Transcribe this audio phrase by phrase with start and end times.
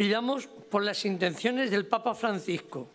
[0.00, 2.88] Pidamos por las intenciones del Papa Francisco,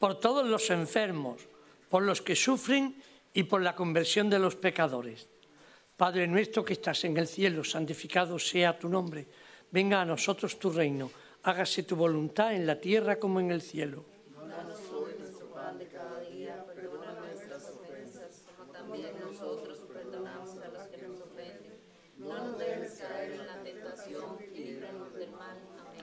[0.00, 1.40] por todos los enfermos,
[1.88, 3.00] por los que sufren
[3.32, 5.28] y por la conversión de los pecadores.
[5.96, 9.28] Padre nuestro que estás en el cielo, santificado sea tu nombre.
[9.70, 11.12] Venga a nosotros tu reino.
[11.44, 14.04] Hágase tu voluntad en la tierra como en el cielo.
[14.34, 20.68] Danos hoy nuestro pan de cada día, perdona nuestras ofensas, como también nosotros perdonamos a
[20.76, 21.78] los que nos ofenden.
[22.18, 25.56] No nos dejes caer en la tentación y líbranos del mal.
[25.78, 26.02] Amén.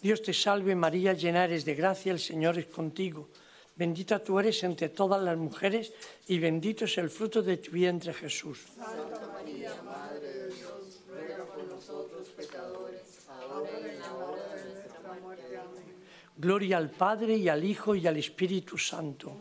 [0.00, 3.28] Dios te salve María, llena eres de gracia, el Señor es contigo.
[3.74, 5.92] Bendita tú eres entre todas las mujeres
[6.26, 8.66] y bendito es el fruto de tu vientre Jesús.
[8.76, 14.74] Santa María, Madre de Dios, ruega por nosotros pecadores, ahora y en la hora de
[14.74, 15.56] nuestra muerte.
[15.56, 15.84] Amén.
[16.36, 19.36] Gloria al Padre y al Hijo y al Espíritu Santo.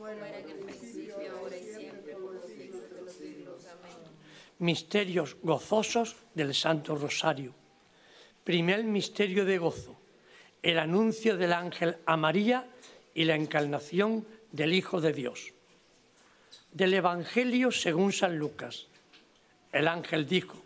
[4.59, 7.53] Misterios gozosos del Santo Rosario.
[8.43, 10.06] Primer misterio de gozo.
[10.61, 12.67] El anuncio del ángel a María
[13.13, 15.53] y la encarnación del Hijo de Dios.
[16.71, 18.87] Del Evangelio según San Lucas.
[19.71, 20.57] El ángel dijo,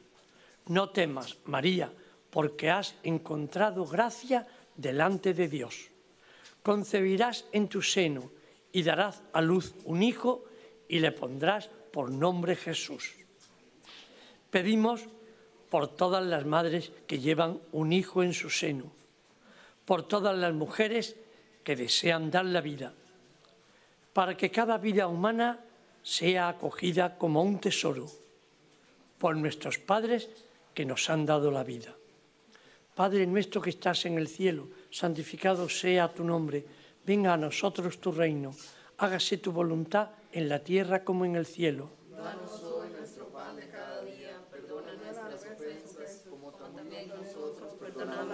[0.68, 1.92] no temas, María,
[2.30, 5.90] porque has encontrado gracia delante de Dios.
[6.64, 8.32] Concebirás en tu seno
[8.72, 10.46] y darás a luz un hijo
[10.88, 13.14] y le pondrás por nombre Jesús.
[14.50, 15.06] Pedimos
[15.70, 18.92] por todas las madres que llevan un hijo en su seno,
[19.92, 21.18] por todas las mujeres
[21.66, 22.94] que desean dar la vida,
[24.14, 25.60] para que cada vida humana
[26.02, 28.08] sea acogida como un tesoro,
[29.20, 30.30] por nuestros padres
[30.74, 31.94] que nos han dado la vida.
[32.96, 36.64] Padre nuestro que estás en el cielo, santificado sea tu nombre,
[37.06, 38.56] venga a nosotros tu reino,
[38.98, 41.90] hágase tu voluntad en la tierra como en el cielo
[42.64, 47.74] hoy nuestro pan de cada día, perdona nuestras ofensas, como también nosotros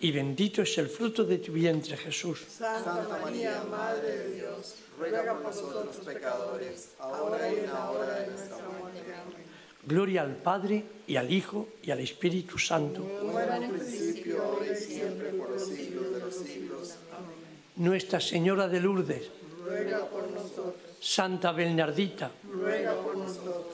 [0.00, 2.44] y bendito es el fruto de tu vientre, Jesús.
[2.48, 8.26] Santa María, Madre de Dios, ruega por nosotros pecadores, ahora y en la hora de
[8.28, 9.02] nuestra muerte.
[9.84, 13.02] Gloria al Padre y al Hijo y al Espíritu Santo.
[13.20, 16.94] Como era en el principio, ahora y siempre, por los siglos de los siglos.
[17.16, 17.36] Amén.
[17.76, 19.30] Nuestra Señora de Lourdes,
[19.64, 23.66] Ruega por nosotros, Santa Bernardita, ruega por nosotros.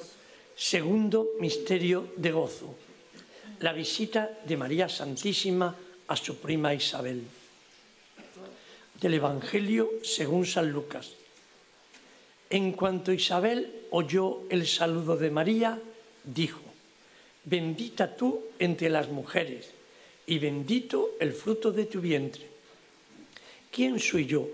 [0.54, 2.74] segundo misterio de gozo.
[3.60, 5.74] La visita de María Santísima
[6.08, 7.22] a su prima Isabel.
[9.00, 11.12] Del Evangelio según San Lucas.
[12.50, 15.80] En cuanto Isabel oyó el saludo de María,
[16.22, 16.60] dijo,
[17.44, 19.70] bendita tú entre las mujeres
[20.26, 22.48] y bendito el fruto de tu vientre.
[23.70, 24.48] ¿Quién soy yo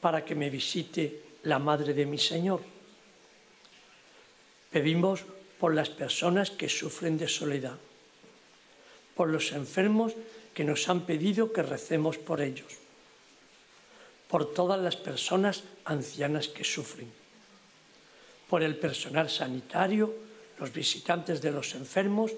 [0.00, 2.60] para que me visite la madre de mi Señor?
[4.70, 5.24] Pedimos
[5.58, 7.76] por las personas que sufren de soledad,
[9.14, 10.14] por los enfermos
[10.54, 12.78] que nos han pedido que recemos por ellos,
[14.28, 17.10] por todas las personas ancianas que sufren,
[18.48, 20.14] por el personal sanitario,
[20.58, 22.32] los visitantes de los enfermos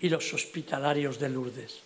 [0.00, 1.80] y los hospitalarios de Lourdes.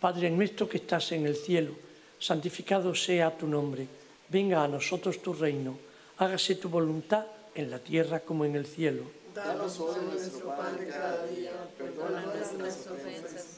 [0.00, 1.74] Padre nuestro que estás en el cielo,
[2.18, 3.86] santificado sea tu nombre,
[4.28, 5.78] venga a nosotros tu reino,
[6.18, 9.02] hágase tu voluntad en la tierra como en el cielo.
[9.34, 13.57] Danos hoy nuestro pan de cada día, perdona nuestras ofensas,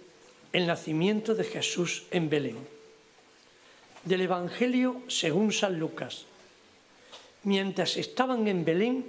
[0.53, 2.57] el nacimiento de Jesús en Belén.
[4.03, 6.25] Del Evangelio según San Lucas.
[7.43, 9.05] Mientras estaban en Belén,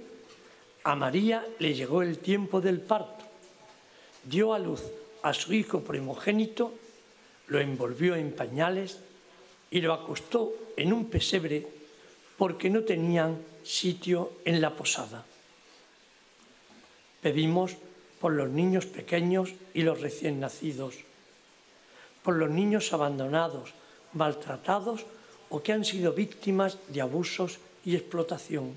[0.83, 3.25] a María le llegó el tiempo del parto.
[4.23, 4.81] Dio a luz
[5.21, 6.73] a su hijo primogénito,
[7.47, 8.99] lo envolvió en pañales
[9.71, 11.67] y lo acostó en un pesebre
[12.37, 15.25] porque no tenían sitio en la posada.
[17.21, 17.75] Pedimos
[18.19, 20.95] por los niños pequeños y los recién nacidos,
[22.23, 23.73] por los niños abandonados,
[24.13, 25.05] maltratados
[25.49, 28.73] o que han sido víctimas de abusos y explotación,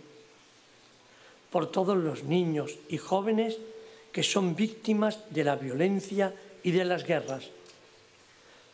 [1.50, 3.57] por todos los niños y jóvenes
[4.12, 7.49] que son víctimas de la violencia y de las guerras,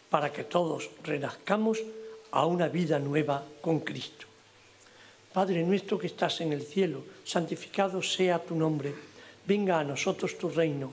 [0.08, 1.78] para que todos renazcamos
[2.30, 4.26] a una vida nueva con Cristo.
[5.32, 8.94] Padre nuestro que estás en el cielo, santificado sea tu nombre,
[9.46, 10.92] venga a nosotros tu reino,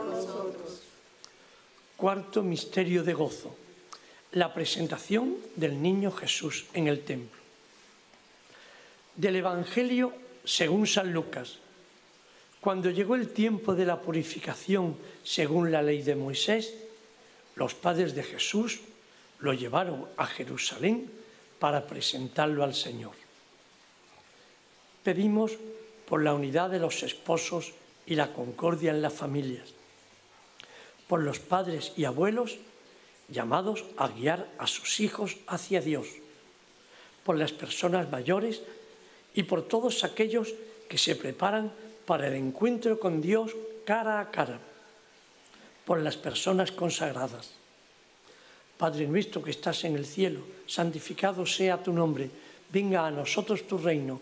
[2.01, 3.53] Cuarto misterio de gozo,
[4.31, 7.39] la presentación del niño Jesús en el templo.
[9.15, 10.11] Del Evangelio
[10.43, 11.59] según San Lucas.
[12.59, 16.73] Cuando llegó el tiempo de la purificación según la ley de Moisés,
[17.53, 18.79] los padres de Jesús
[19.37, 21.05] lo llevaron a Jerusalén
[21.59, 23.13] para presentarlo al Señor.
[25.03, 25.51] Pedimos
[26.09, 27.73] por la unidad de los esposos
[28.07, 29.75] y la concordia en las familias,
[31.11, 32.55] por los padres y abuelos
[33.27, 36.07] llamados a guiar a sus hijos hacia Dios,
[37.25, 38.61] por las personas mayores
[39.35, 40.53] y por todos aquellos
[40.87, 41.73] que se preparan
[42.05, 43.51] para el encuentro con Dios
[43.83, 44.57] cara a cara,
[45.83, 47.51] por las personas consagradas.
[48.77, 52.31] Padre nuestro que estás en el cielo, santificado sea tu nombre,
[52.71, 54.21] venga a nosotros tu reino,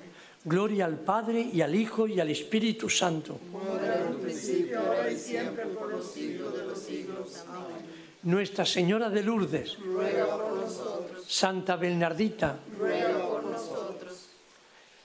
[0.43, 3.39] Gloria al Padre y al Hijo y al Espíritu Santo.
[3.51, 7.43] Como era en un principio, ahora y siempre, por los siglos de los siglos.
[7.47, 7.85] Amén.
[8.23, 14.29] Nuestra Señora de Lourdes, Ruega por nosotros, Santa Bernardita, ruega por nosotros.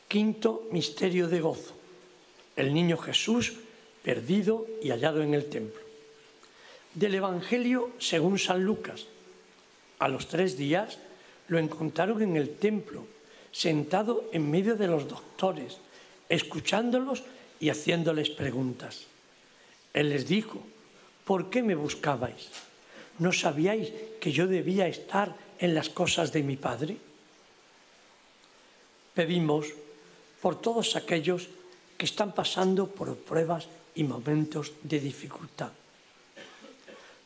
[0.06, 1.74] quinto misterio de gozo.
[2.56, 3.54] El niño Jesús
[4.02, 5.80] perdido y hallado en el templo.
[6.94, 9.06] Del Evangelio según San Lucas.
[9.98, 10.98] A los tres días
[11.48, 13.06] lo encontraron en el templo,
[13.56, 15.80] sentado en medio de los doctores,
[16.28, 17.24] escuchándolos
[17.58, 19.08] y haciéndoles preguntas.
[19.94, 20.60] Él les dijo,
[21.24, 22.52] ¿por qué me buscabais?
[23.18, 27.00] ¿No sabíais que yo debía estar en las cosas de mi Padre?
[29.14, 29.72] Pedimos
[30.42, 31.48] por todos aquellos
[31.96, 35.72] que están pasando por pruebas y momentos de dificultad.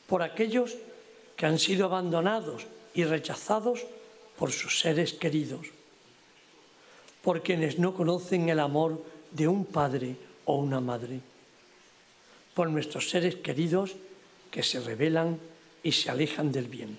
[0.06, 0.74] por aquellos
[1.38, 3.86] que han sido abandonados y rechazados
[4.34, 5.70] por sus seres queridos,
[7.22, 11.20] por quienes no conocen el amor de un padre o una madre,
[12.54, 13.96] por nuestros seres queridos
[14.50, 15.38] que se rebelan
[15.82, 16.98] y se alejan del bien.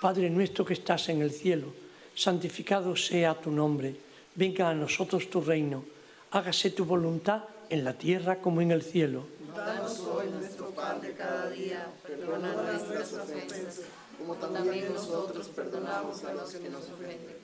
[0.00, 1.72] Padre nuestro que estás en el cielo,
[2.14, 3.96] santificado sea tu nombre,
[4.34, 5.84] venga a nosotros tu reino,
[6.30, 9.26] hágase tu voluntad en la tierra como en el cielo.
[9.54, 13.80] Danos hoy nuestro pan cada día, perdona nuestras ofensas,
[14.18, 17.43] como también nosotros perdonamos a los que nos ofenden.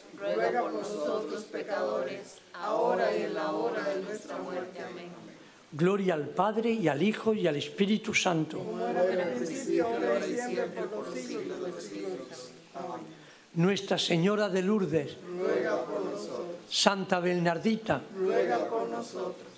[0.21, 4.79] ruega por nosotros pecadores, ahora y en la hora de nuestra muerte.
[4.81, 5.09] Amén.
[5.73, 8.59] Gloria al Padre y al Hijo y al Espíritu Santo.
[8.59, 12.51] Como era en el principio, ahora y siempre, por los siglos de los siglos.
[12.75, 13.21] Amén.
[13.53, 19.49] Nuestra Señora de Lourdes, Ruega por nosotros, Santa Bernardita, ruega por nosotros.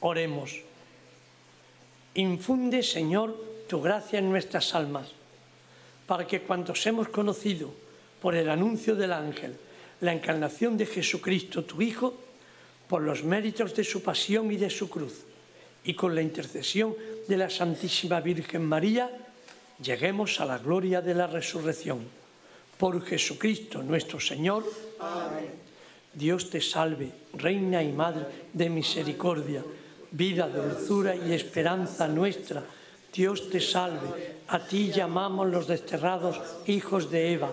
[0.00, 0.60] oremos.
[2.14, 3.36] Infunde, Señor,
[3.68, 5.08] tu gracia en nuestras almas,
[6.06, 7.70] para que cuantos hemos conocido
[8.20, 9.56] por el anuncio del ángel
[10.00, 12.14] la encarnación de Jesucristo, tu Hijo,
[12.88, 15.24] por los méritos de su pasión y de su cruz,
[15.84, 16.94] y con la intercesión
[17.28, 19.10] de la Santísima Virgen María,
[19.80, 22.00] lleguemos a la gloria de la resurrección.
[22.76, 24.64] Por Jesucristo nuestro Señor.
[26.12, 29.62] Dios te salve, Reina y Madre de misericordia,
[30.10, 32.64] vida, dulzura y esperanza nuestra.
[33.12, 37.52] Dios te salve, a ti llamamos los desterrados hijos de Eva.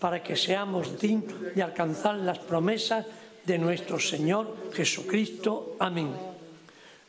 [0.00, 3.06] para que seamos dignos de alcanzar las promesas
[3.44, 5.76] de nuestro Señor Jesucristo.
[5.78, 6.10] Amén.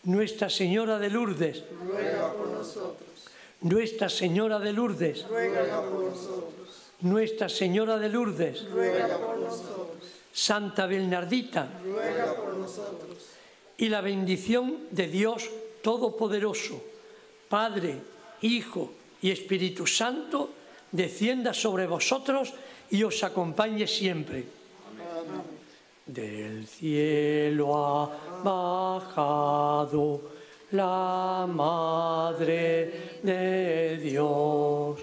[0.04, 3.08] Nuestra Señora de Lourdes, Ruega por nosotros.
[3.62, 6.52] Nuestra Señora de Lourdes, ruega por nosotros.
[7.02, 10.02] Nuestra Señora de Lourdes, Ruega por nosotros.
[10.34, 13.18] Santa Bernardita, Ruega por nosotros.
[13.78, 15.50] y la bendición de Dios
[15.84, 16.82] Todopoderoso,
[17.50, 17.98] Padre,
[18.42, 20.50] Hijo y Espíritu Santo,
[20.92, 22.54] descienda sobre vosotros
[22.92, 24.46] y os acompañe siempre.
[26.06, 28.10] Del cielo ha
[28.44, 30.22] bajado
[30.72, 35.00] la Madre de Dios.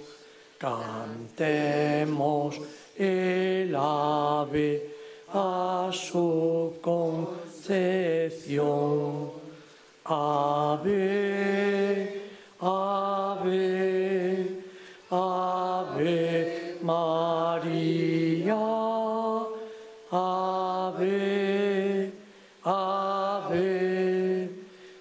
[0.59, 2.61] Cantemos
[2.97, 4.95] el ave
[5.33, 7.89] a su concepción.
[10.05, 12.23] Ave,
[12.61, 14.47] ave,
[15.11, 17.78] ave María.
[20.69, 22.13] Ave,
[22.63, 24.51] ave,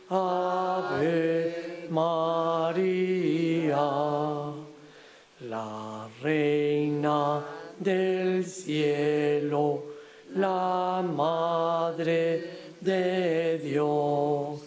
[0.09, 3.87] ave María,
[5.41, 7.43] la reina
[7.77, 9.83] del cielo,
[10.35, 12.21] la madre
[12.79, 14.61] de Dios,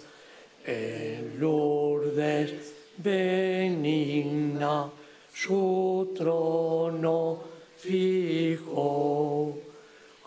[0.66, 4.90] en Lourdes benigna
[5.32, 7.42] su trono
[7.76, 9.29] fijo.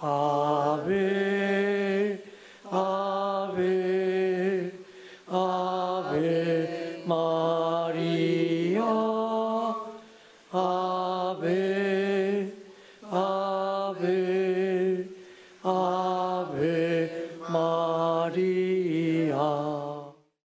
[0.05, 1.12] Ave,